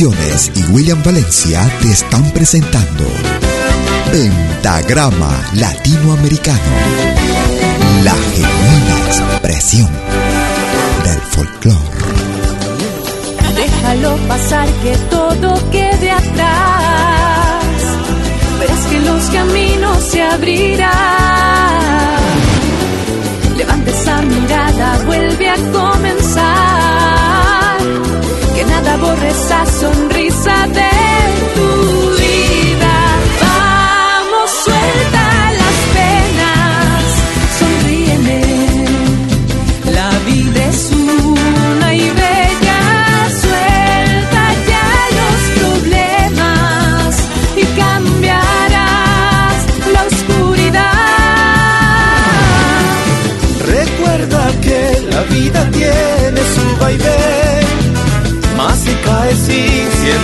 [0.00, 3.04] Y William Valencia te están presentando
[4.12, 6.60] Pentagrama Latinoamericano.
[8.04, 9.90] La genuina expresión
[11.02, 11.78] del folclore.
[13.56, 16.67] Déjalo pasar que todo quede atrás.
[29.38, 30.17] Esa sonrisa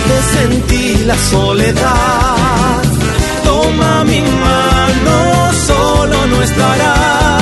[0.05, 2.83] sientes en ti la soledad.
[3.43, 7.34] Toma mi mano, solo no estarás.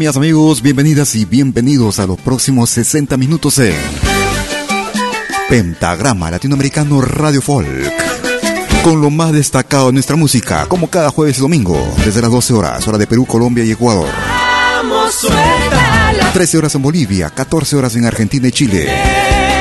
[0.00, 0.62] Amigas, amigos?
[0.62, 3.74] Bienvenidas y bienvenidos a los próximos 60 minutos en
[5.50, 7.92] Pentagrama Latinoamericano Radio Folk.
[8.82, 12.54] Con lo más destacado de nuestra música, como cada jueves y domingo, desde las 12
[12.54, 14.08] horas, hora de Perú, Colombia y Ecuador.
[16.32, 18.88] 13 horas en Bolivia, 14 horas en Argentina y Chile.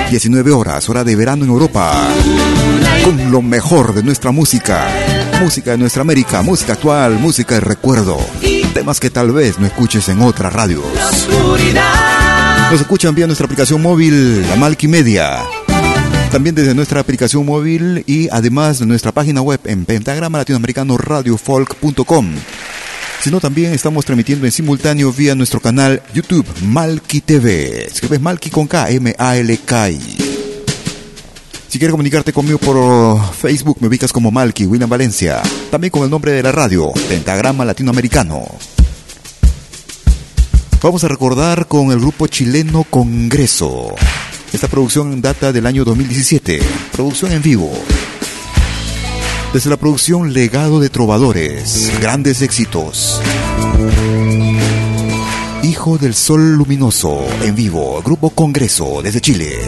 [0.09, 2.07] 19 horas, hora de verano en Europa.
[3.03, 4.87] Con lo mejor de nuestra música.
[5.41, 8.17] Música de nuestra América, música actual, música de recuerdo.
[8.73, 10.83] Temas que tal vez no escuches en otras radios.
[12.71, 15.43] Nos escuchan vía nuestra aplicación móvil, la Malky Media.
[16.31, 22.35] También desde nuestra aplicación móvil y además de nuestra página web en pentagrama latinoamericano radiofolk.com
[23.21, 27.85] sino también estamos transmitiendo en simultáneo vía nuestro canal YouTube Malki TV.
[27.87, 30.28] Escribes Malki con K, M-A-L-K.
[31.69, 35.39] Si quieres comunicarte conmigo por Facebook, me ubicas como Malki, William Valencia.
[35.69, 38.43] También con el nombre de la radio, Pentagrama Latinoamericano.
[40.81, 43.93] Vamos a recordar con el grupo chileno Congreso.
[44.51, 46.59] Esta producción data del año 2017.
[46.91, 47.71] Producción en vivo.
[49.53, 53.21] Desde la producción Legado de Trovadores, grandes éxitos.
[55.61, 59.59] Hijo del Sol Luminoso, en vivo, Grupo Congreso, desde Chile.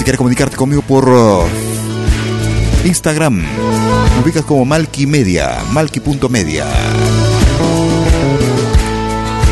[0.00, 1.42] Si quieres comunicarte conmigo por uh,
[2.86, 6.64] Instagram, me ubicas como Malki Media, malki.media.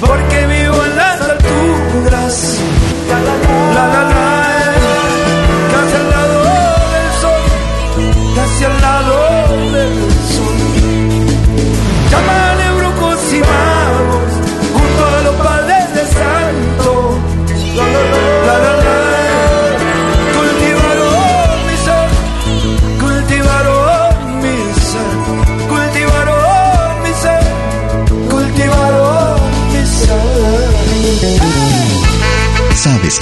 [0.00, 2.58] porque vivo en las alturas
[3.08, 3.18] la
[3.94, 4.31] la la,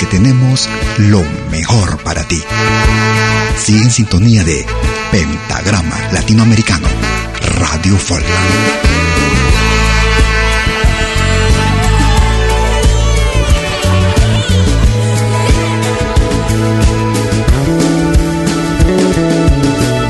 [0.00, 0.66] que tenemos
[0.96, 2.42] lo mejor para ti.
[3.58, 4.64] Sigue en sintonía de
[5.12, 6.88] Pentagrama Latinoamericano,
[7.58, 8.24] Radio Folk.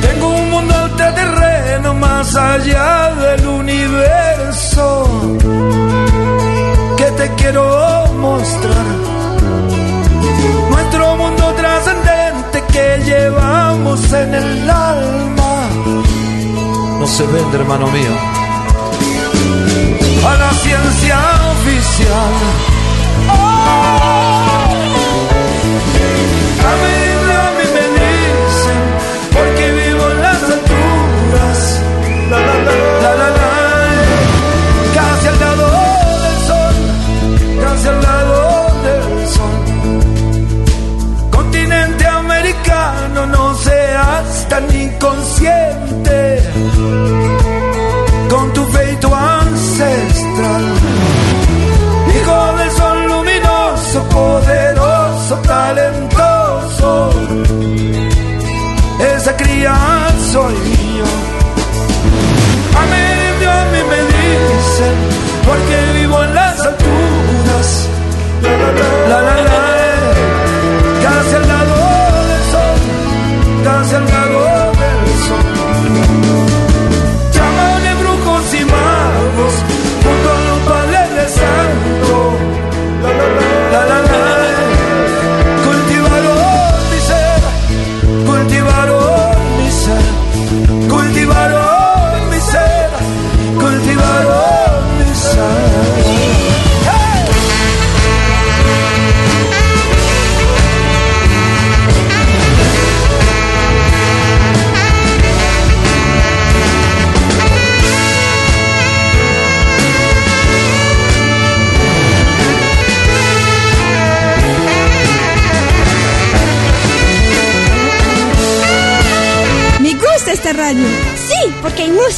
[0.03, 3.00] Tengo un mundo terreno más allá
[14.13, 15.69] en el alma.
[16.99, 18.13] No se vende, hermano mío.
[20.27, 21.19] A la ciencia
[21.53, 22.80] oficial.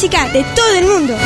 [0.08, 1.16] De todo el mundo.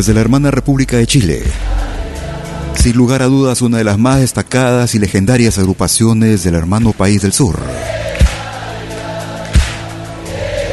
[0.00, 1.42] Desde la hermana República de Chile.
[2.74, 7.20] Sin lugar a dudas, una de las más destacadas y legendarias agrupaciones del hermano país
[7.20, 7.60] del sur.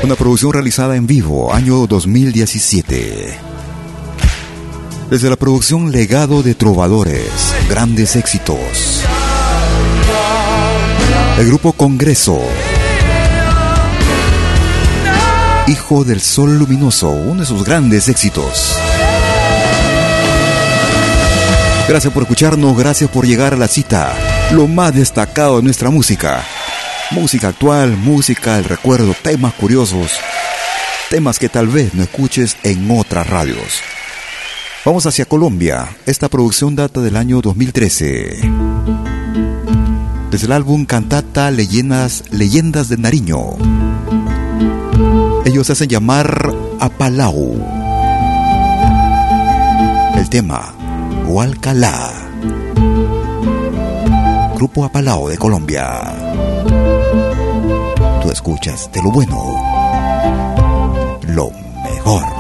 [0.01, 3.37] Una producción realizada en vivo, año 2017.
[5.09, 9.03] Desde la producción Legado de Trovadores, grandes éxitos.
[11.37, 12.39] El grupo Congreso.
[15.67, 18.77] Hijo del Sol Luminoso, uno de sus grandes éxitos.
[21.87, 24.13] Gracias por escucharnos, gracias por llegar a la cita.
[24.51, 26.43] Lo más destacado de nuestra música.
[27.11, 30.11] Música actual, música del recuerdo, temas curiosos,
[31.09, 33.81] temas que tal vez no escuches en otras radios.
[34.83, 35.87] Vamos hacia Colombia.
[36.05, 38.41] Esta producción data del año 2013.
[40.29, 43.55] Desde el álbum Cantata Leyendas, Leyendas de Nariño.
[45.45, 47.65] Ellos se hacen llamar Apalau.
[50.17, 50.76] El tema
[51.27, 52.13] Hualcalá.
[54.55, 56.15] Grupo Apalao de Colombia.
[58.21, 59.37] Tú escuchas de lo bueno,
[61.27, 61.51] lo
[61.83, 62.36] mejor.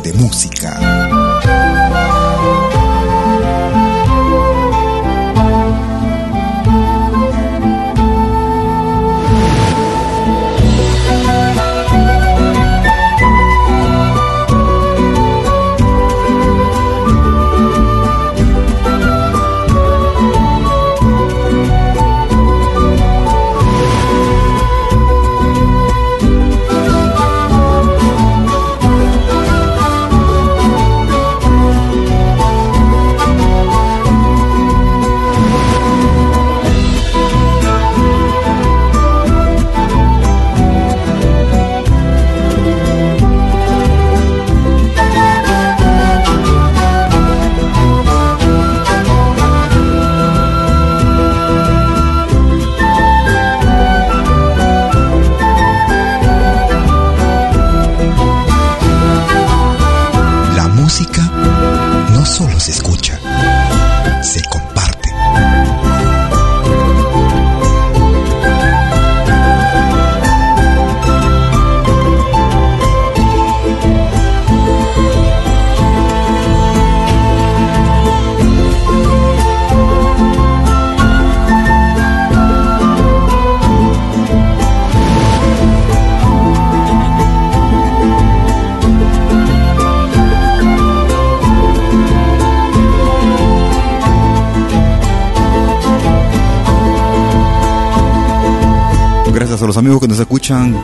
[0.00, 0.57] De música.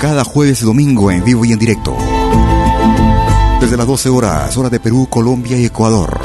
[0.04, 1.96] Cada jueves y domingo en vivo y en directo.
[3.58, 6.20] Desde las 12 horas, hora de Perú, Colombia y Ecuador.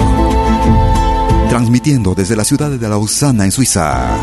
[1.47, 4.17] Transmitiendo desde la ciudad de Lausana, en Suiza.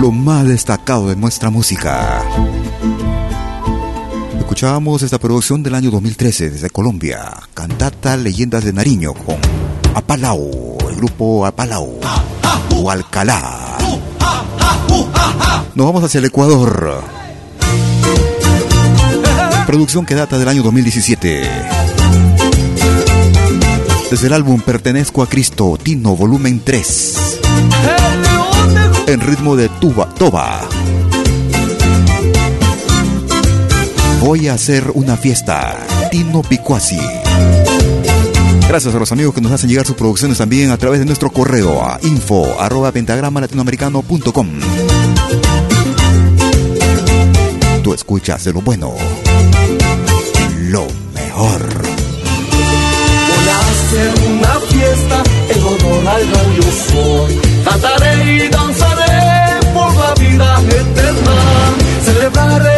[0.00, 2.22] lo más destacado de nuestra música.
[4.38, 9.38] Escuchábamos esta producción del año 2013 desde Colombia, cantata Leyendas de Nariño con
[9.92, 11.98] Apalau, el grupo Apalau,
[12.76, 13.76] o Alcalá.
[15.74, 17.19] Nos vamos hacia el Ecuador.
[19.70, 21.48] Producción que data del año 2017.
[24.10, 27.40] Desde el álbum Pertenezco a Cristo, Tino Volumen 3.
[29.06, 30.62] En ritmo de tuba, toba.
[34.20, 35.78] Voy a hacer una fiesta.
[36.10, 36.98] Tino Picuasi.
[38.66, 41.30] Gracias a los amigos que nos hacen llegar sus producciones también a través de nuestro
[41.30, 44.48] correo a info arroba pentagrama latinoamericano.com.
[47.84, 48.94] Tú escuchas de lo bueno,
[56.30, 57.40] gran yo soy.
[57.64, 61.36] Cantaré y danzaré por la vida eterna.
[62.04, 62.69] Celebraré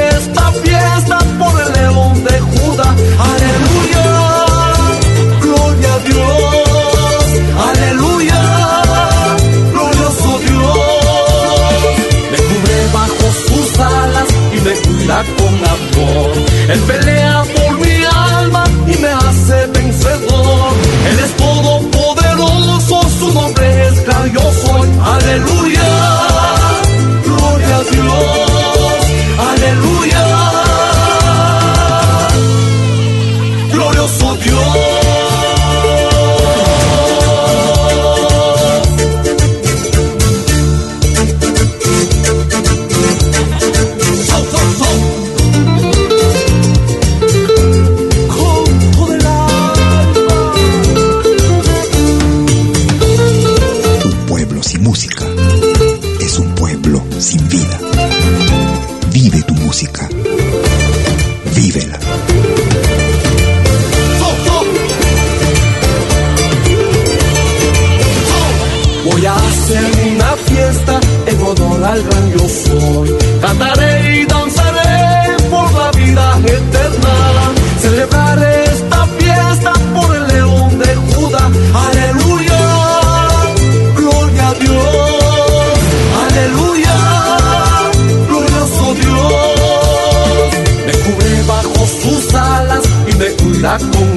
[93.64, 94.11] y me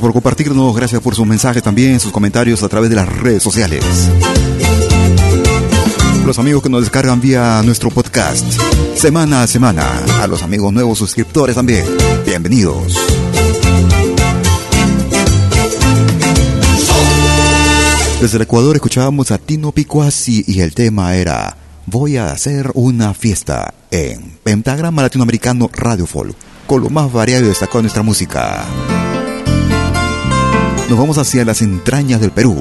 [0.00, 3.82] Por compartirnos, gracias por sus mensajes también, sus comentarios a través de las redes sociales.
[6.24, 8.44] Los amigos que nos descargan vía nuestro podcast,
[8.94, 9.86] semana a semana.
[10.20, 11.84] A los amigos nuevos suscriptores también,
[12.26, 12.94] bienvenidos.
[18.20, 21.56] Desde el Ecuador escuchábamos a Tino Picuasi y el tema era
[21.86, 27.48] Voy a hacer una fiesta en Pentagrama Latinoamericano Radio Folk, con lo más variado y
[27.48, 28.66] destacado de nuestra música.
[30.88, 32.56] Nos vamos hacia las entrañas del Perú.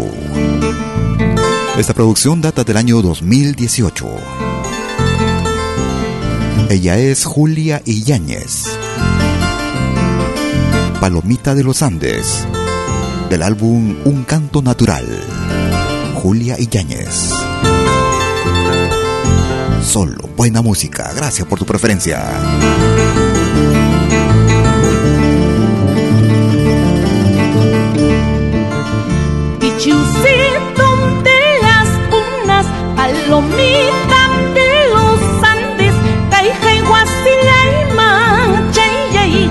[1.78, 4.08] Esta producción data del año 2018.
[6.70, 8.66] Ella es Julia Iñáñez.
[11.00, 12.48] Palomita de los Andes.
[13.30, 15.06] Del álbum Un Canto Natural.
[16.16, 17.30] Julia Iñáñez.
[19.84, 21.12] Solo buena música.
[21.16, 22.24] Gracias por tu preferencia.
[33.76, 35.94] Palomita de los Andes,
[36.30, 39.50] Caija y Guasilaima, Chaya y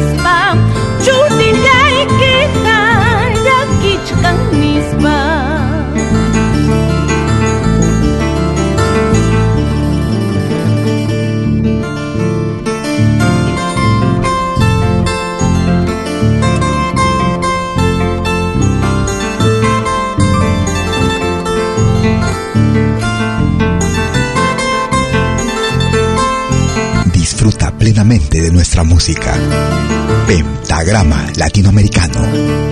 [0.00, 0.47] smile.
[27.88, 29.34] Plenamente de nuestra música.
[30.26, 32.68] Pentagrama Latinoamericano.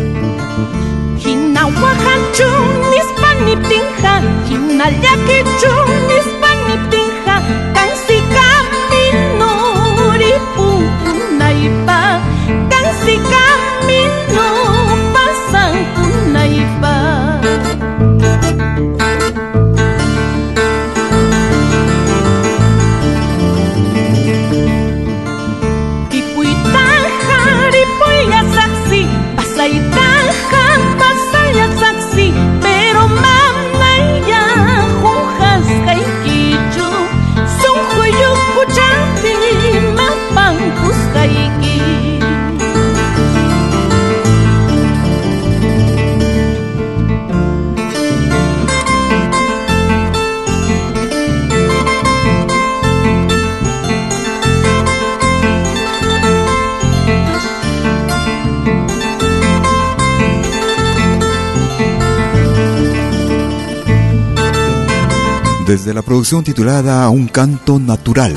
[65.67, 68.33] Desde la producción titulada Un canto natural,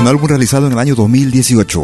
[0.00, 1.82] un álbum realizado en el año 2018.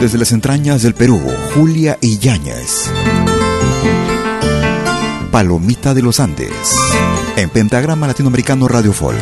[0.00, 1.20] Desde las entrañas del Perú,
[1.54, 2.90] Julia Iñáñez.
[5.32, 6.76] Palomita de los Andes,
[7.36, 9.18] en Pentagrama Latinoamericano Radio Folk.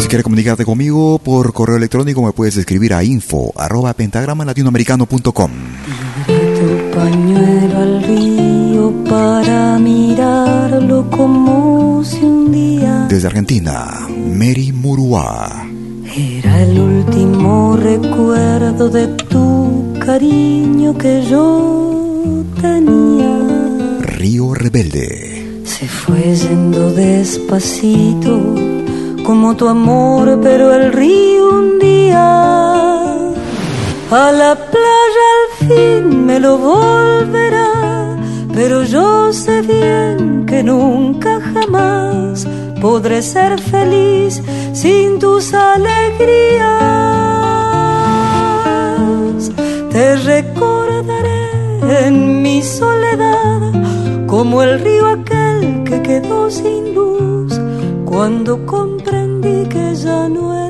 [0.00, 5.50] Si quieres comunicarte conmigo por correo electrónico me puedes escribir a info arroba pentagramalatinoamericano.com
[6.94, 13.06] pañuelo al río para mirarlo como si un día.
[13.08, 15.66] Desde Argentina, Mary Murua.
[16.14, 23.32] Era el último recuerdo de tu cariño que yo tenía.
[24.00, 25.62] Río Rebelde.
[25.64, 28.54] Se fue yendo despacito
[29.24, 32.72] como tu amor, pero el río un día
[34.10, 38.16] a la playa me lo volverá,
[38.54, 42.46] pero yo sé bien que nunca jamás
[42.80, 46.62] podré ser feliz sin tus alegrías.
[49.90, 53.72] Te recordaré en mi soledad
[54.26, 57.60] como el río aquel que quedó sin luz
[58.04, 60.61] cuando comprendí que ya no era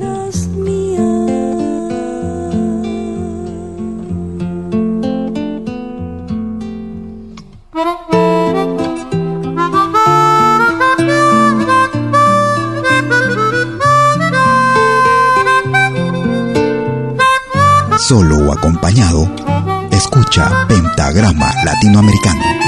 [18.62, 19.28] acompañado,
[19.90, 22.61] escucha Pentagrama Latinoamericano.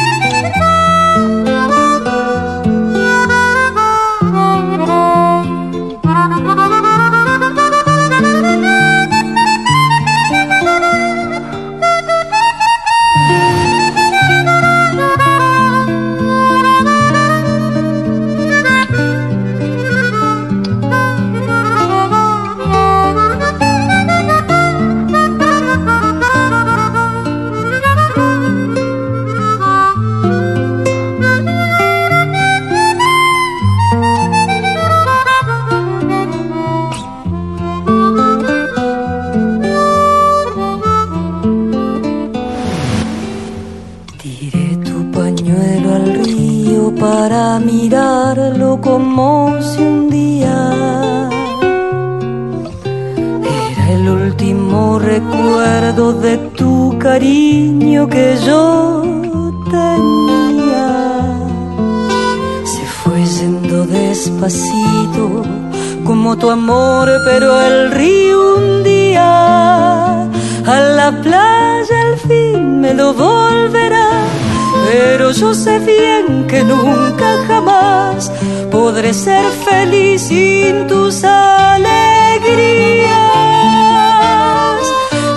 [79.14, 81.94] Ser feliz sin tus alegrías.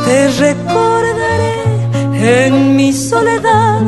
[0.06, 1.60] Te recordaré
[2.44, 3.82] en mi soledad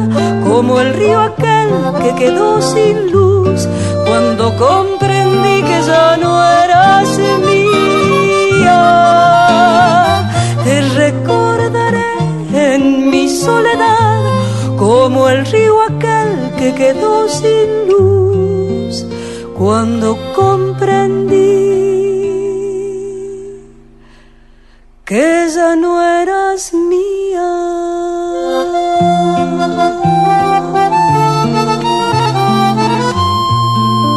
[0.44, 1.70] como el río aquel
[2.04, 3.68] que quedó sin luz
[4.06, 6.32] cuando comprendí que ya no
[6.64, 7.10] eras
[7.48, 8.82] mía.
[10.66, 12.14] Te recordaré
[12.54, 14.22] en mi soledad
[14.78, 17.59] como el río aquel que quedó sin luz
[19.70, 21.36] cuando comprendí
[25.06, 27.50] que ya no eras mía.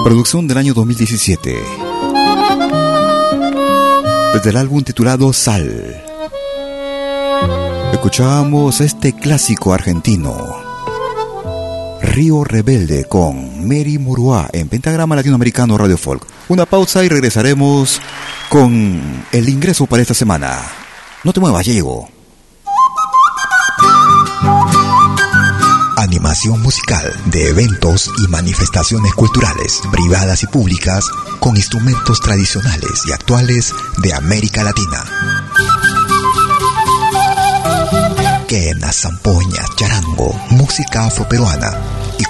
[0.04, 1.62] Producción del año 2017.
[4.32, 6.02] Desde el álbum titulado Sal.
[7.92, 10.34] Escuchábamos este clásico argentino.
[12.00, 16.26] Río Rebelde con Mary Murua en Pentagrama Latinoamericano Radio Folk.
[16.48, 18.00] Una pausa y regresaremos
[18.48, 20.58] con el ingreso para esta semana.
[21.24, 22.08] No te muevas, llego.
[25.96, 31.04] Animación musical de eventos y manifestaciones culturales, privadas y públicas,
[31.38, 35.04] con instrumentos tradicionales y actuales de América Latina.
[38.48, 41.78] Quenas, zampoñas, charango, música afroperuana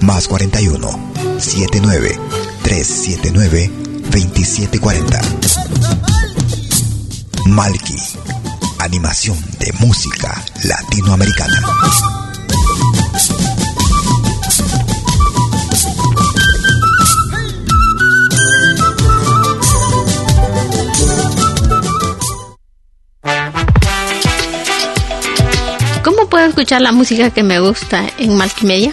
[0.00, 0.88] más 41
[1.38, 2.18] 79
[2.62, 3.70] 379
[4.10, 5.20] 2740.
[7.46, 7.96] Malki,
[8.78, 11.62] animación de música latinoamericana.
[26.02, 28.92] ¿Cómo puedo escuchar la música que me gusta en Malkimedia?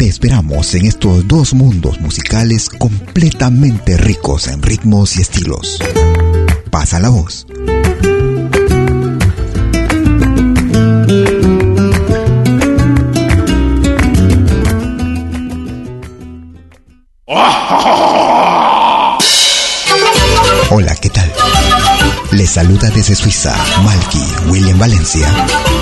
[0.00, 5.78] Te esperamos en estos dos mundos musicales completamente ricos en ritmos y estilos.
[6.70, 7.46] Pasa la voz.
[20.70, 21.30] Hola, ¿qué tal?
[22.32, 25.28] Les saluda desde Suiza Malky William Valencia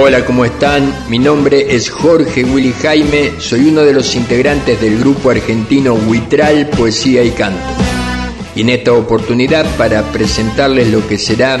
[0.00, 0.94] Hola, ¿cómo están?
[1.08, 6.68] Mi nombre es Jorge Willy Jaime, soy uno de los integrantes del grupo argentino Huitral
[6.68, 7.66] Poesía y Canto.
[8.54, 11.58] Y en esta oportunidad para presentarles lo que será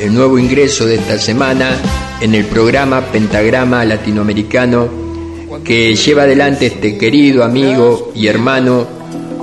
[0.00, 1.76] el nuevo ingreso de esta semana
[2.22, 4.88] en el programa Pentagrama Latinoamericano
[5.62, 8.86] que lleva adelante este querido amigo y hermano,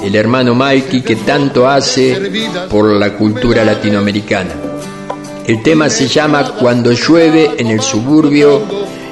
[0.03, 2.19] el hermano Malky, que tanto hace
[2.67, 4.72] por la cultura latinoamericana.
[5.45, 8.61] El tema se llama Cuando llueve en el suburbio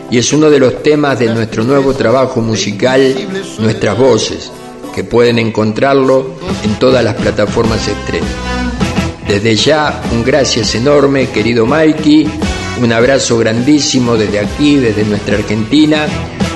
[0.09, 3.15] y es uno de los temas de nuestro nuevo trabajo musical,
[3.59, 4.51] Nuestras Voces,
[4.95, 8.27] que pueden encontrarlo en todas las plataformas estreno.
[9.27, 12.29] Desde ya, un gracias enorme, querido Mikey,
[12.81, 16.07] un abrazo grandísimo desde aquí, desde nuestra Argentina,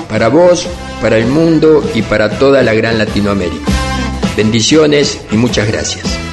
[0.08, 0.66] para vos,
[1.02, 3.70] para el mundo y para toda la gran Latinoamérica.
[4.36, 6.25] Bendiciones y muchas gracias.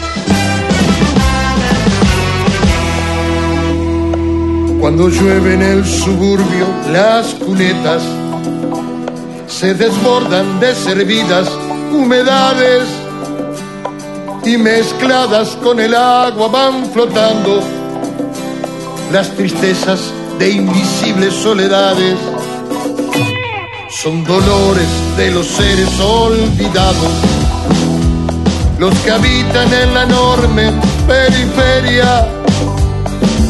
[4.84, 8.04] Cuando llueve en el suburbio, las cunetas
[9.48, 11.50] se desbordan de servidas
[11.94, 12.84] humedades
[14.44, 17.62] y mezcladas con el agua van flotando
[19.14, 22.18] las tristezas de invisibles soledades.
[23.90, 27.14] Son dolores de los seres olvidados,
[28.80, 30.74] los que habitan en la enorme
[31.08, 32.43] periferia,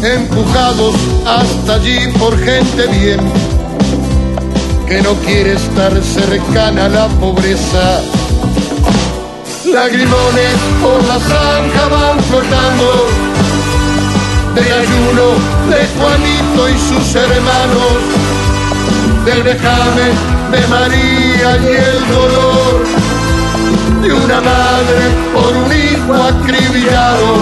[0.04, 3.20] empujados hasta allí por gente bien,
[4.88, 8.02] que no quiere estar cercana a la pobreza.
[9.66, 13.08] Lagrimones por la zanja van flotando
[14.56, 15.26] del ayuno
[15.70, 17.94] de Juanito y sus hermanos,
[19.26, 20.14] del vejamen
[20.52, 22.84] de María y el dolor
[24.02, 25.02] de una madre
[25.34, 27.38] por un hijo acribillado,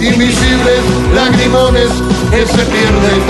[0.00, 0.82] invisibles
[1.14, 1.90] lagrimones
[2.30, 3.20] que se pierden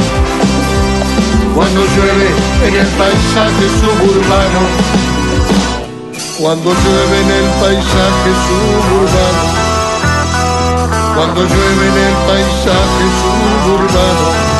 [1.55, 2.29] cuando llueve
[2.67, 5.07] en el paisaje suburbano
[6.39, 9.45] cuando llueve en el paisaje suburbano,
[11.15, 14.56] cuando llueve en el paisaje suburbano.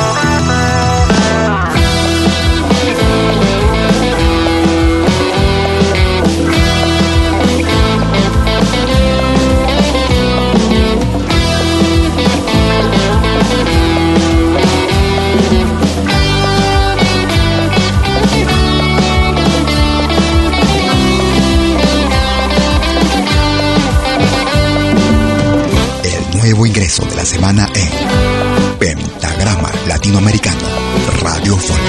[26.55, 30.61] Ingreso de la semana en Pentagrama Latinoamericano,
[31.21, 31.81] Radio Folk.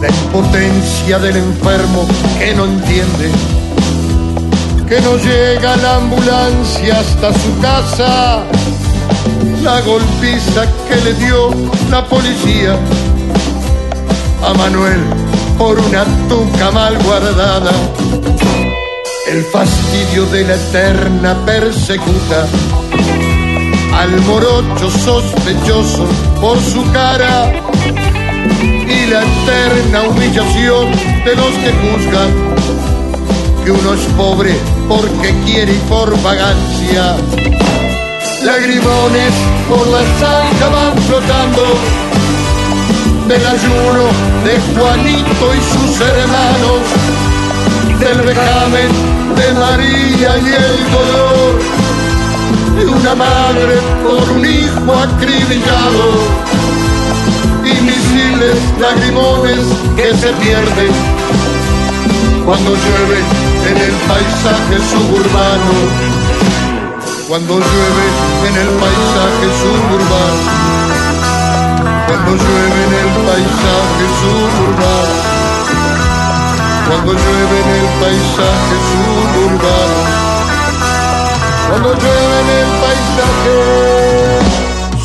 [0.00, 2.06] La impotencia del enfermo
[2.38, 3.30] que no entiende,
[4.88, 8.44] que no llega la ambulancia hasta su casa
[9.62, 11.50] la golpiza que le dio
[11.90, 12.76] la policía
[14.44, 15.00] a Manuel
[15.56, 17.72] por una tuca mal guardada.
[19.26, 22.46] El fastidio de la eterna persecuta.
[23.94, 26.06] Al morocho sospechoso
[26.40, 27.52] por su cara.
[28.62, 30.92] Y la eterna humillación
[31.24, 32.48] de los que juzgan
[33.64, 34.54] que uno es pobre
[34.88, 37.16] porque quiere y por vagancia
[38.44, 39.34] lagrimones
[39.68, 41.64] por la zanja van flotando.
[43.26, 44.04] Del ayuno
[44.44, 46.80] de Juanito y sus hermanos,
[48.00, 48.90] del vejamen
[49.36, 51.58] de María y el dolor.
[52.76, 56.06] De una madre por un hijo acribillado,
[57.64, 59.60] invisibles lagrimones
[59.96, 60.92] que se pierden
[62.44, 63.18] cuando llueve
[63.68, 66.17] en el paisaje suburbano
[67.28, 68.06] cuando llueve
[68.48, 70.42] en el paisaje suburbano,
[72.06, 75.14] cuando llueve en el paisaje suburbano,
[76.88, 79.98] cuando llueve en el paisaje suburbano,
[81.68, 83.56] cuando llueve en el paisaje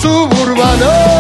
[0.01, 1.12] suburbano.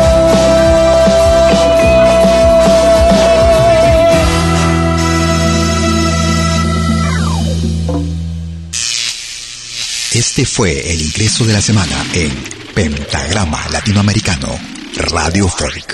[10.35, 12.31] Este fue el ingreso de la semana en
[12.73, 14.47] Pentagrama Latinoamericano,
[14.95, 15.93] Radio Folk.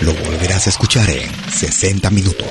[0.00, 2.48] Lo volverás a escuchar en 60 minutos.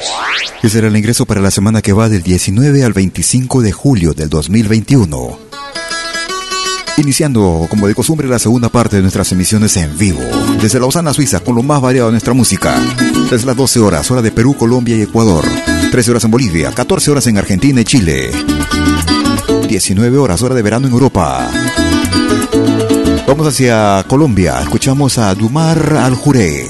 [0.60, 4.14] Ese será el ingreso para la semana que va del 19 al 25 de julio
[4.14, 5.40] del 2021.
[6.98, 10.22] Iniciando, como de costumbre, la segunda parte de nuestras emisiones en vivo.
[10.62, 12.80] Desde Lausana, Suiza, con lo más variado de nuestra música.
[13.32, 15.44] Desde las 12 horas, hora de Perú, Colombia y Ecuador.
[15.90, 18.30] 13 horas en Bolivia, 14 horas en Argentina y Chile.
[19.70, 21.48] 19 horas, hora de verano en Europa.
[23.28, 26.68] Vamos hacia Colombia, escuchamos a Dumar Al Juré.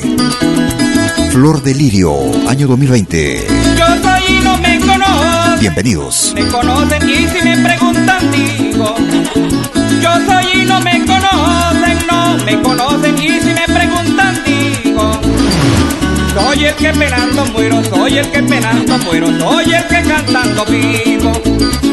[1.31, 2.13] Flor de Lirio,
[2.49, 3.47] año 2020.
[3.77, 6.33] Yo soy y no me conoce Bienvenidos.
[6.35, 8.95] Me conocen y si me preguntan digo,
[10.01, 15.21] yo soy y no me conocen, no me conocen y si me preguntan digo,
[16.35, 21.88] soy el que penando muero, soy el que penando muero, soy el que cantando vivo.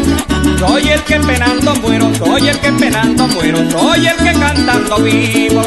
[0.58, 5.62] Soy el que penando muero, soy el que penando muero, soy el que cantando vivo.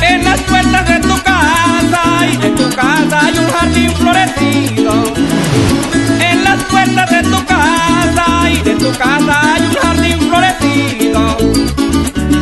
[0.00, 2.02] En las puertas de tu casa
[2.32, 4.92] y de tu casa hay un jardín florecido.
[6.20, 11.36] En las puertas de tu casa y de tu casa hay un jardín florecido.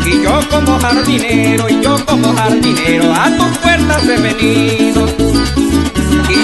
[0.05, 5.62] Y yo como jardinero, y yo como jardinero, a tus puertas he venido.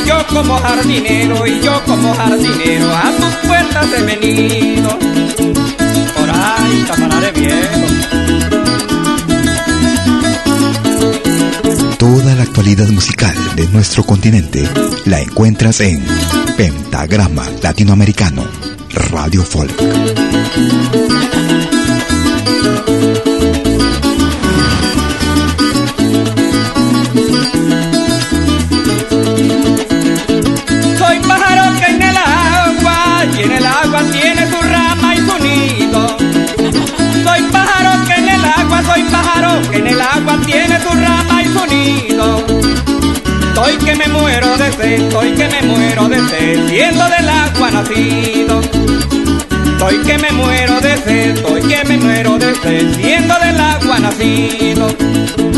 [0.08, 3.12] Yo como jardinero, y yo como jardinero, a
[3.46, 4.98] puertas he venido.
[4.98, 7.86] Por ahí, camarada viejo.
[11.98, 14.66] Toda la actualidad musical de nuestro continente
[15.04, 16.02] la encuentras en
[16.56, 18.46] Pentagrama Latinoamericano,
[19.10, 19.78] Radio Folk.
[39.98, 42.46] El agua tiene su rama y su nido.
[43.54, 47.70] Soy que me muero de sed, soy que me muero de sed, siendo del agua
[47.72, 48.60] nacido.
[49.80, 53.98] Soy que me muero de sed, soy que me muero de sed, siendo del agua
[53.98, 55.57] nacido.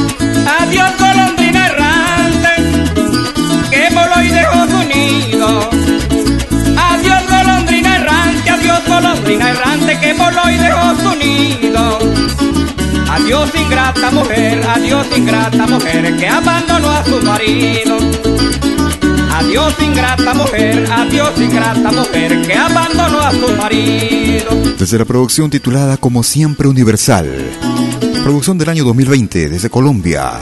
[13.30, 17.96] Adiós ingrata mujer, adiós ingrata mujer, que abandonó a su marido.
[19.32, 24.50] Adiós ingrata mujer, adiós ingrata mujer, que abandonó a su marido.
[24.76, 27.30] Desde la producción titulada Como Siempre Universal,
[28.24, 30.32] producción del año 2020 desde Colombia,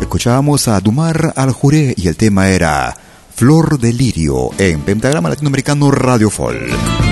[0.00, 2.96] escuchábamos a Dumar al Juré y el tema era
[3.34, 7.05] Flor de Lirio en Pentagrama Latinoamericano Radio Folk.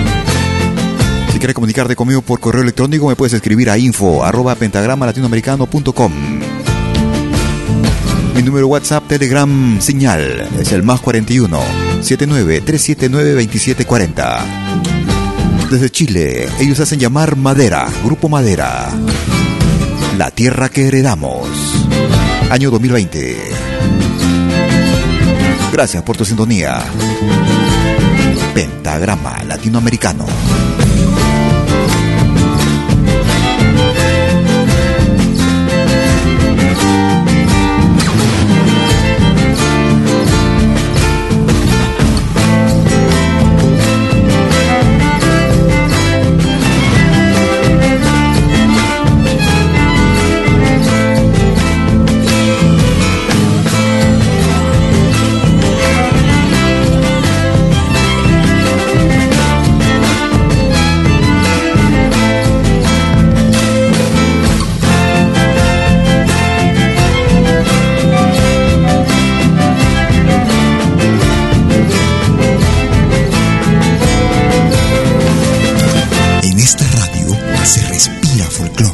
[1.34, 6.12] Si quieres comunicarte conmigo por correo electrónico, me puedes escribir a info arroba pentagramalatinoamericano.com.
[8.36, 11.60] Mi número WhatsApp, Telegram, señal es el más 41
[12.02, 14.44] 79 379 2740.
[15.72, 18.90] Desde Chile, ellos hacen llamar Madera, Grupo Madera.
[20.16, 21.48] La tierra que heredamos.
[22.48, 23.38] Año 2020.
[25.72, 26.80] Gracias por tu sintonía.
[28.54, 30.26] Pentagrama Latinoamericano.
[77.64, 78.92] Se respira folclore.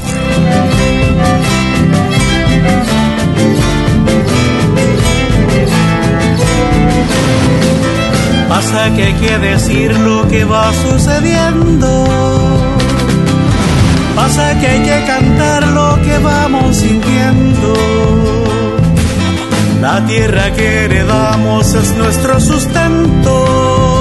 [8.48, 12.06] Pasa que hay que decir lo que va sucediendo.
[14.14, 17.74] Pasa que hay que cantar lo que vamos sintiendo.
[19.80, 23.99] La tierra que heredamos es nuestro sustento.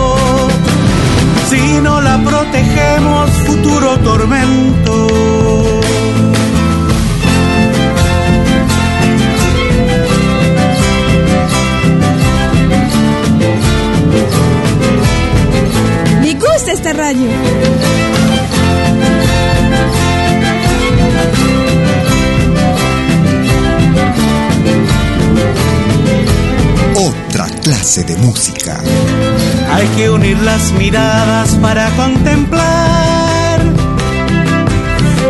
[1.50, 5.08] Si no la protegemos, futuro tormento.
[16.22, 17.30] Me gusta esta radio.
[26.96, 28.84] Otra clase de música.
[29.74, 33.20] Hay que unir las miradas para contemplar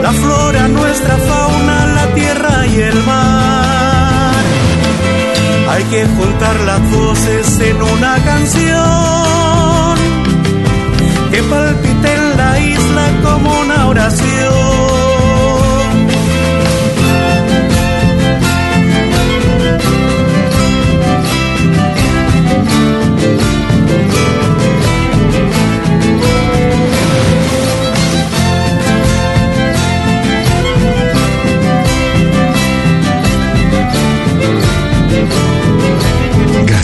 [0.02, 4.44] la flora, nuestra fauna, la tierra y el mar.
[5.70, 9.96] Hay que juntar las voces en una canción
[11.32, 14.89] que palpite en la isla como una oración.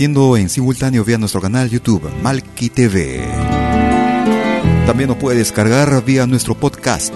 [0.00, 3.20] Transmitiendo en simultáneo vía nuestro canal YouTube, Malki TV.
[4.86, 7.12] También nos puede descargar vía nuestro podcast.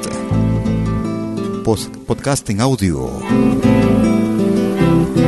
[2.07, 3.11] podcast en audio.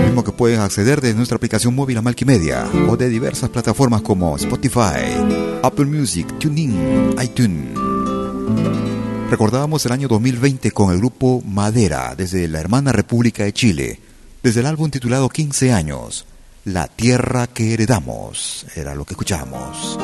[0.04, 4.36] Mismo que pueden acceder desde nuestra aplicación móvil a Media o de diversas plataformas como
[4.36, 5.16] Spotify,
[5.62, 7.70] Apple Music, TuneIn, iTunes.
[9.30, 13.98] Recordábamos el año 2020 con el grupo Madera desde la hermana República de Chile,
[14.42, 16.26] desde el álbum titulado 15 años.
[16.66, 19.96] La tierra que heredamos era lo que escuchamos.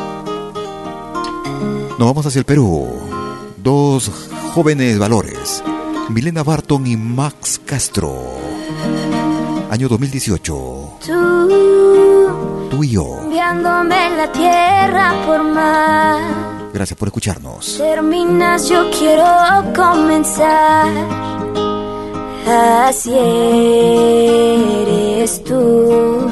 [1.98, 2.88] Nos vamos hacia el Perú.
[3.56, 4.08] Dos
[4.54, 5.60] jóvenes valores,
[6.10, 8.14] Milena Barton y Max Castro.
[9.70, 10.98] Año 2018.
[11.04, 13.22] Tú, Tú y yo.
[13.24, 16.20] enviándome la tierra por mar.
[16.72, 17.76] Gracias por escucharnos.
[17.76, 19.24] Terminas, yo quiero
[19.74, 20.86] comenzar.
[22.46, 23.12] Así
[24.86, 26.28] eres tú.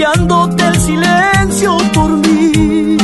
[0.00, 2.96] Cambiándote el silencio por mí,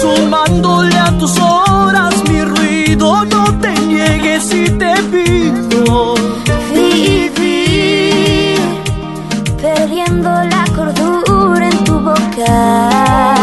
[0.00, 6.14] sumándole a tus horas mi ruido, no te niegues y te pido.
[6.72, 8.58] Vivir
[9.60, 13.34] perdiendo la cordura en tu boca,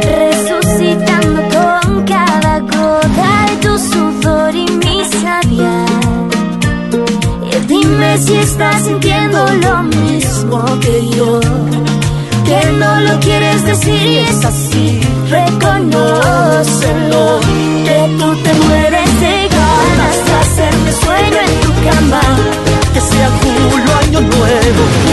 [0.00, 5.84] resucitando con cada gota de tu sudor y mi savia.
[7.52, 9.97] Y dime si estás sintiendo lo mismo
[10.80, 11.40] que yo.
[12.44, 17.40] Que no lo quieres decir es así, reconócelo.
[17.84, 22.22] Que tú te mueres de ganas de hacerme sueño en tu cama.
[22.94, 24.82] Que sea julio, año nuevo.
[25.06, 25.08] Y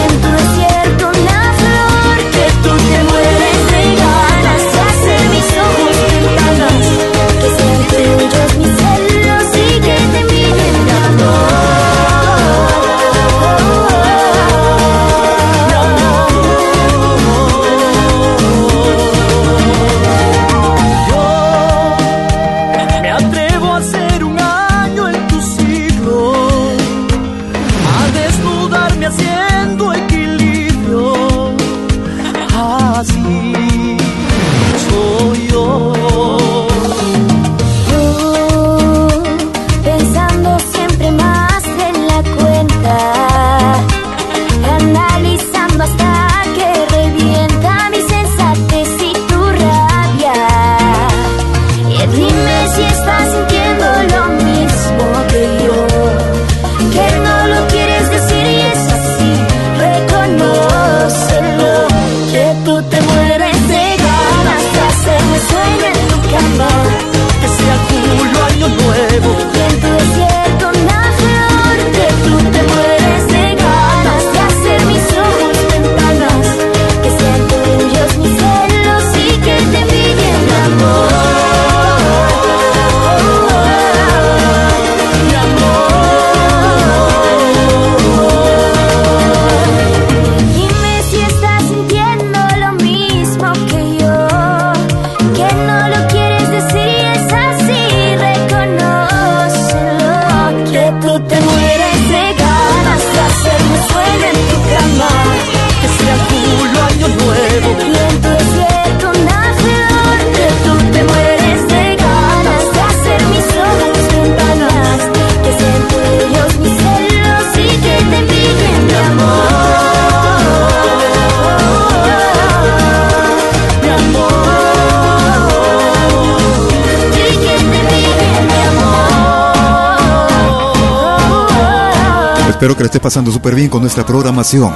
[132.66, 134.74] Espero que le esté pasando súper bien con nuestra programación.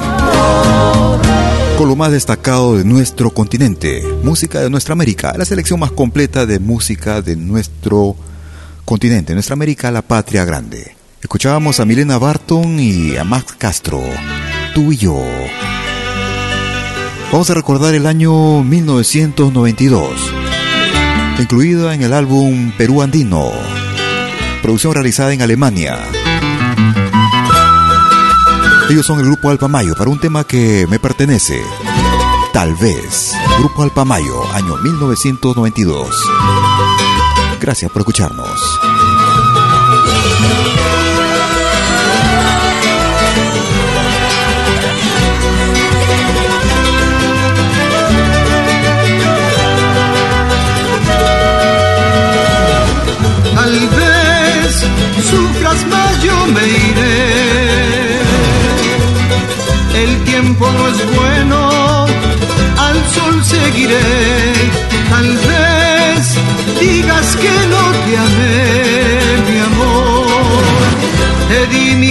[1.75, 6.45] Con lo más destacado de nuestro continente, música de nuestra América, la selección más completa
[6.45, 8.15] de música de nuestro
[8.85, 10.95] continente, nuestra América, la patria grande.
[11.19, 14.03] Escuchábamos a Milena Barton y a Max Castro,
[14.75, 15.19] tú y yo.
[17.31, 20.11] Vamos a recordar el año 1992,
[21.39, 23.49] incluida en el álbum Perú Andino,
[24.61, 25.97] producción realizada en Alemania.
[28.89, 31.63] Ellos son el grupo Alpamayo para un tema que me pertenece.
[32.51, 33.33] Tal vez.
[33.59, 36.07] Grupo Alpamayo, año 1992.
[37.61, 38.49] Gracias por escucharnos.
[53.53, 54.85] Tal vez
[55.29, 57.38] sufras más, yo me iré.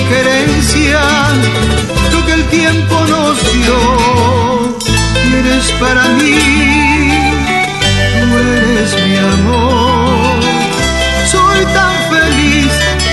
[0.08, 1.00] Querencia,
[2.12, 4.76] lo que el tiempo nos dio.
[5.24, 6.38] Y eres para mí,
[8.20, 10.40] tú eres mi amor.
[11.26, 12.72] Soy tan feliz,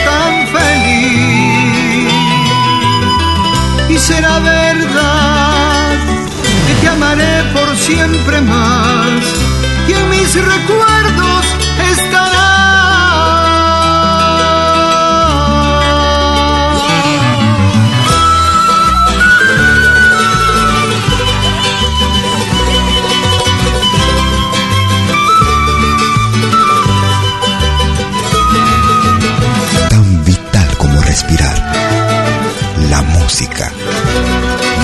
[0.10, 2.14] tan feliz.
[3.89, 5.98] Y será verdad
[6.68, 9.22] que te amaré por siempre más.
[9.88, 11.46] Y en mis recuerdos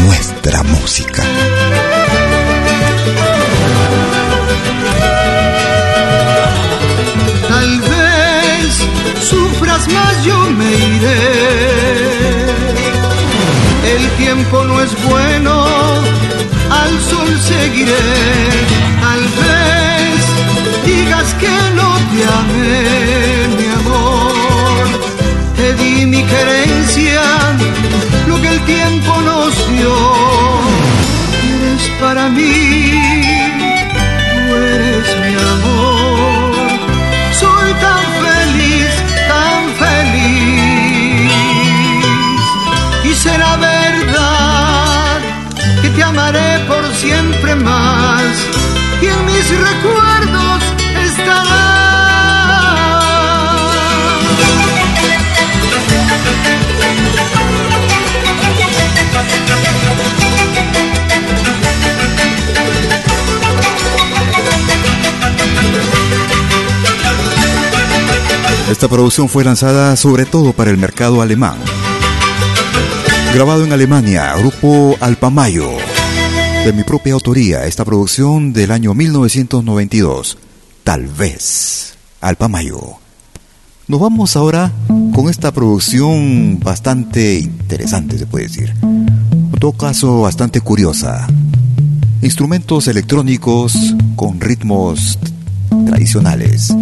[0.03, 1.23] Nuestra música.
[7.49, 8.69] Tal vez
[9.29, 11.17] sufras más, yo me iré.
[13.95, 15.65] El tiempo no es bueno,
[16.69, 18.05] al sol seguiré.
[19.01, 20.21] Tal vez
[20.85, 24.85] digas que no te amé, mi amor.
[25.57, 26.60] Te di mi querencia,
[32.21, 33.01] para mí,
[34.47, 36.51] tú eres mi amor.
[37.41, 38.91] Soy tan feliz,
[39.27, 41.31] tan feliz.
[43.03, 45.19] Y será verdad
[45.81, 48.33] que te amaré por siempre más.
[49.01, 50.10] Y en mis recuerdos
[68.81, 71.55] Esta producción fue lanzada sobre todo para el mercado alemán.
[73.31, 75.69] Grabado en Alemania, grupo Alpamayo.
[76.65, 80.35] De mi propia autoría, esta producción del año 1992.
[80.83, 81.93] Tal vez.
[82.21, 82.79] Alpamayo.
[83.87, 84.71] Nos vamos ahora
[85.13, 88.73] con esta producción bastante interesante, se puede decir.
[88.81, 91.27] En todo caso, bastante curiosa.
[92.23, 93.75] Instrumentos electrónicos
[94.15, 95.19] con ritmos
[95.85, 96.73] tradicionales.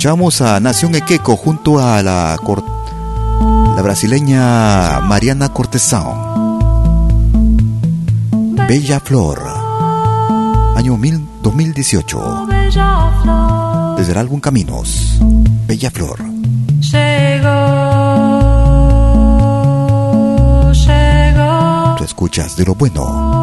[0.00, 2.34] Escuchamos a Nación Equeco junto a la,
[3.76, 6.14] la brasileña Mariana Cortesão.
[8.66, 9.42] Bella Flor,
[10.74, 12.46] año mil- 2018.
[13.98, 15.18] Desde el álbum Caminos,
[15.66, 16.18] Bella Flor.
[16.80, 17.50] Llegó,
[20.72, 23.39] llegó, Tú escuchas de lo bueno,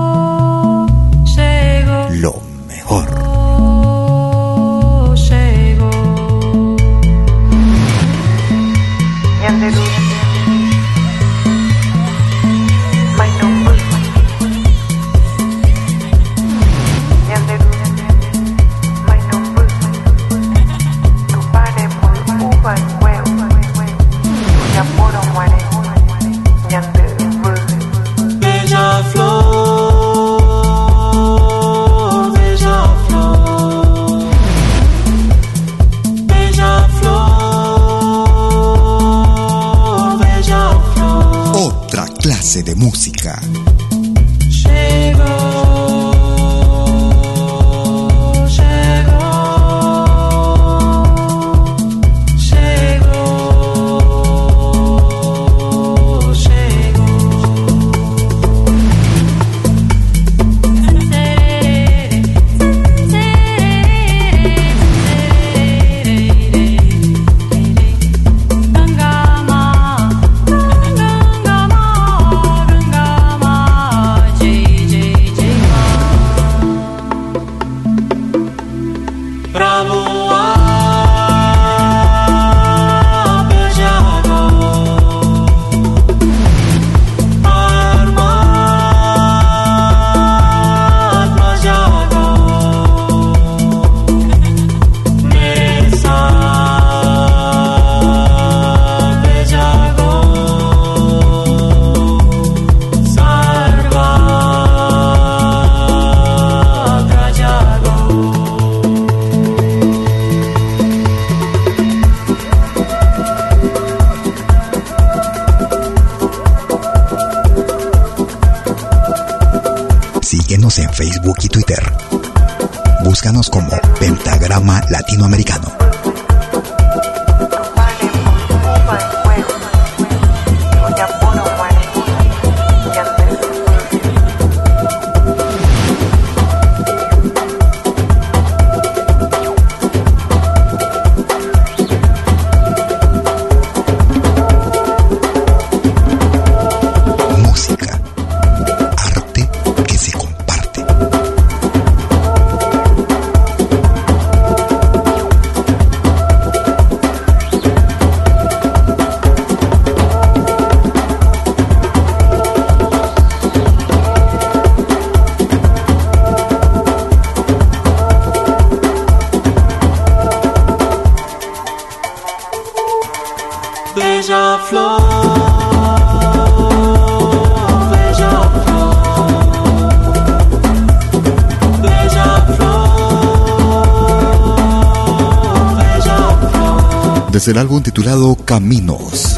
[187.50, 189.38] el álbum titulado Caminos.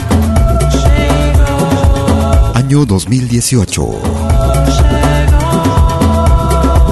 [2.55, 3.87] Año 2018.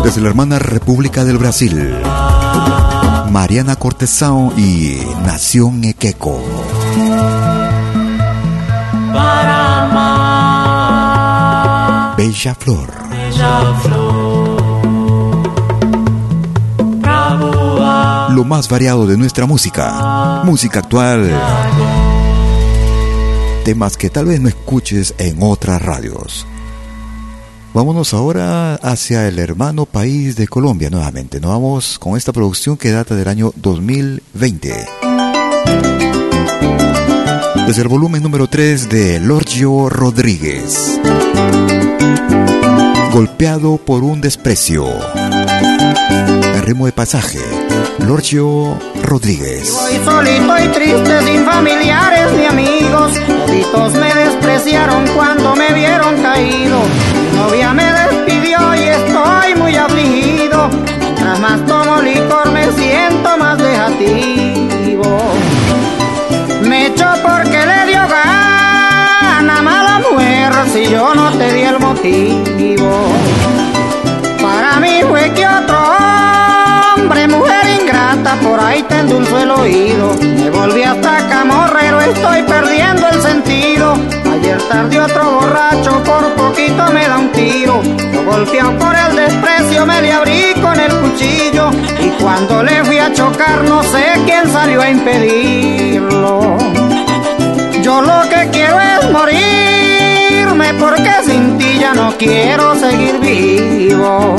[0.04, 1.96] Desde la hermana República del Brasil.
[3.32, 6.40] Mariana Cortesao y Nación Equeco.
[12.28, 12.92] Bella Flor.
[13.10, 14.58] Bella Flor.
[18.36, 20.42] lo más variado de nuestra música.
[20.44, 21.32] Música actual.
[23.64, 26.46] Temas que tal vez no escuches en otras radios.
[27.74, 31.40] Vámonos ahora hacia el hermano país de Colombia nuevamente.
[31.40, 34.86] Nos vamos con esta producción que data del año 2020.
[37.66, 41.00] Desde el volumen número 3 de Lorgio Rodríguez.
[43.12, 44.86] Golpeado por un desprecio.
[46.56, 47.40] El ritmo de pasaje.
[48.00, 49.72] Lorgio Rodríguez.
[49.72, 53.14] Voy solito y triste, sin familiares ni amigos.
[53.28, 56.80] Toditos me despreciaron cuando me vieron caído.
[57.32, 60.70] Mi novia me despidió y estoy muy afligido.
[61.02, 65.20] Mientras más tomo licor me siento más dejativo.
[66.62, 71.64] Me echó porque le dio gana mala mujer si yo no te di
[74.42, 75.80] Para mí fue que otro
[76.96, 80.14] hombre, mujer ingrata, por ahí te endulzó el oído.
[80.22, 83.94] Me volví hasta camorrero, estoy perdiendo el sentido.
[84.30, 87.82] Ayer tarde otro borracho, por poquito me da un tiro.
[88.14, 91.72] Yo golpeado por el desprecio, me le abrí con el cuchillo.
[92.02, 96.58] Y cuando le fui a chocar, no sé quién salió a impedirlo.
[97.82, 99.67] Yo lo que quiero es morirme,
[100.80, 104.36] porque sin ti ya no quiero seguir vivo.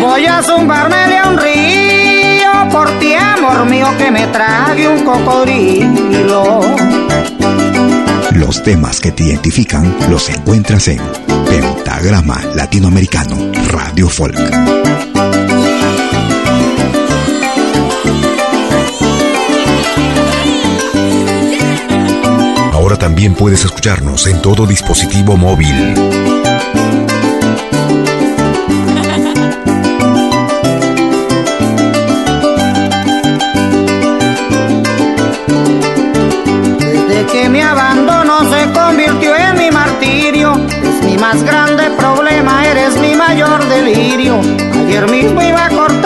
[0.00, 6.60] Voy a zumbarme a un río por ti, amor mío, que me trague un cocodrilo.
[8.32, 11.00] Los temas que te identifican los encuentras en
[11.48, 13.36] Pentagrama Latinoamericano
[13.70, 14.79] Radio Folk.
[22.80, 25.94] Ahora también puedes escucharnos en todo dispositivo móvil.
[37.50, 40.52] mi abandono se convirtió en mi martirio.
[40.82, 44.40] Es mi más grande problema, eres mi mayor delirio.
[44.86, 45.99] Ayer mismo iba a cortarme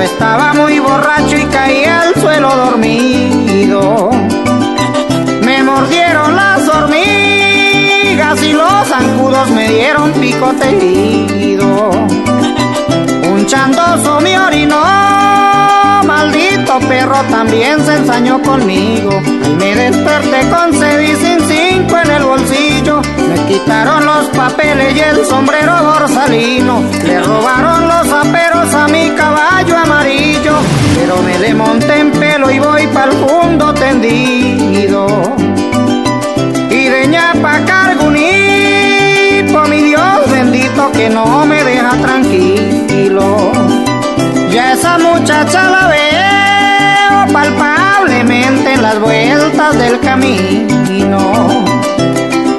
[0.00, 4.10] estaba muy borracho y caí al suelo dormido.
[5.42, 11.26] Me mordieron las hormigas y los zancudos me dieron picote
[13.32, 15.08] Un chandoso me orinó
[16.04, 19.10] maldito perro también se ensañó conmigo.
[19.44, 22.67] Y me desperté con sed y sin cinco en el bolsillo.
[23.48, 26.82] Quitaron los papeles y el sombrero borsalino.
[27.02, 30.52] Le robaron los aperos a mi caballo amarillo.
[30.94, 35.06] Pero me le monté en pelo y voy para el fondo tendido.
[36.70, 43.50] Y de ñapa cargo un hipo, mi Dios bendito que no me deja tranquilo.
[44.52, 51.57] Ya esa muchacha la veo palpablemente en las vueltas del camino.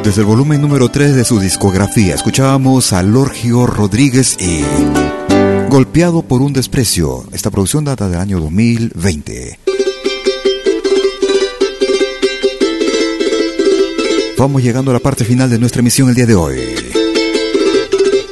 [0.10, 4.64] Desde el volumen número 3 de su discografía escuchábamos a Lorgio Rodríguez y
[5.70, 7.26] Golpeado por un desprecio.
[7.32, 9.60] Esta producción data del año 2020.
[14.36, 16.60] Vamos llegando a la parte final de nuestra emisión el día de hoy.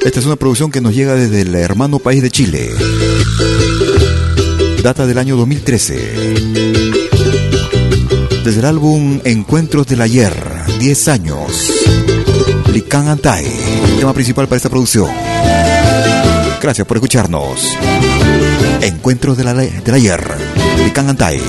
[0.04, 2.70] Esta es una producción que nos llega desde el hermano país de Chile.
[4.82, 5.94] Data del año 2013.
[8.44, 10.47] Desde el álbum Encuentros del Ayer,
[10.78, 11.72] 10 años.
[12.72, 13.44] Lican Antai,
[13.98, 15.10] tema principal para esta producción.
[16.62, 17.76] Gracias por escucharnos.
[18.80, 20.24] Encuentros del, del Ayer,
[20.84, 21.40] Lican Antai.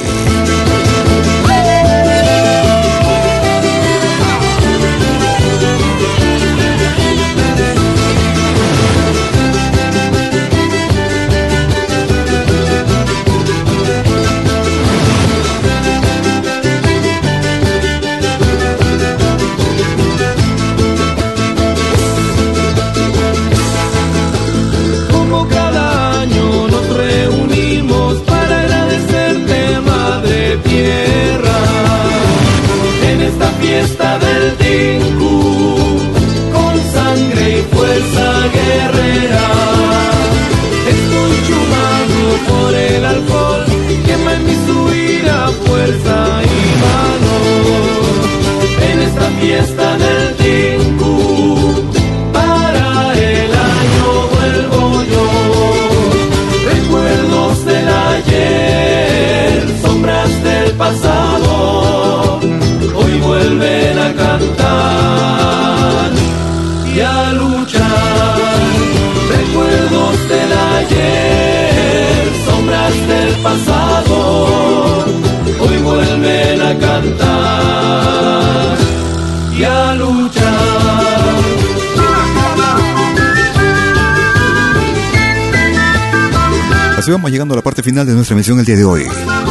[87.11, 89.07] Vamos llegando a la parte final de nuestra emisión el día de hoy.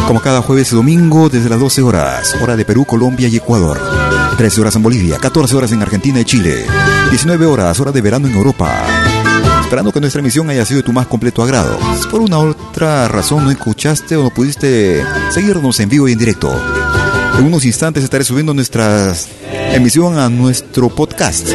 [0.06, 3.80] Como cada jueves y domingo, desde las 12 horas, hora de Perú, Colombia y Ecuador.
[4.36, 6.66] 13 horas en Bolivia, 14 horas en Argentina y Chile.
[7.10, 8.70] 19 horas, hora de verano en Europa.
[9.62, 11.78] Esperando que nuestra emisión haya sido de tu más completo agrado.
[12.00, 16.18] Si por una otra razón no escuchaste o no pudiste seguirnos en vivo y en
[16.18, 16.50] directo.
[17.38, 19.14] En unos instantes estaré subiendo nuestra
[19.72, 21.48] emisión a nuestro podcast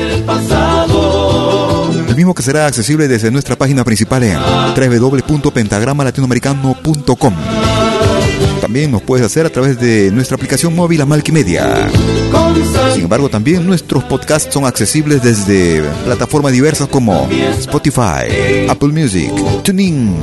[2.13, 7.33] el mismo que será accesible desde nuestra página principal en www.pentagramalatinoamericano.com.
[8.61, 11.89] También nos puedes hacer a través de nuestra aplicación móvil Amalquimedia.
[12.93, 19.31] Sin embargo, también nuestros podcasts son accesibles desde plataformas diversas como Spotify, Apple Music,
[19.63, 20.19] TuneIn,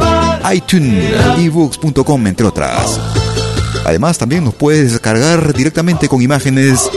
[0.55, 3.01] iTunes, ebooks.com, entre otras.
[3.85, 6.89] Además, también nos puedes descargar directamente con imágenes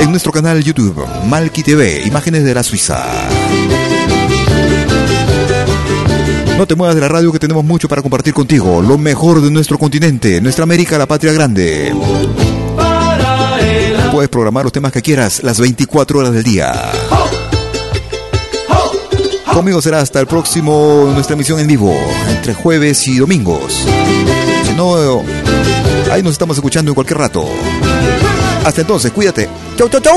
[0.00, 3.02] en nuestro canal YouTube, Malki TV, imágenes de la Suiza.
[6.58, 8.82] No te muevas de la radio que tenemos mucho para compartir contigo.
[8.82, 11.92] Lo mejor de nuestro continente, nuestra América, la patria grande.
[14.12, 16.72] Puedes programar los temas que quieras las 24 horas del día.
[19.52, 21.94] Conmigo será hasta el próximo nuestra emisión en vivo,
[22.28, 23.84] entre jueves y domingos.
[24.64, 25.22] Si no,
[26.10, 27.46] ahí nos estamos escuchando en cualquier rato.
[28.64, 29.48] Hasta entonces, cuídate.
[29.76, 30.16] Chau, chau, chau.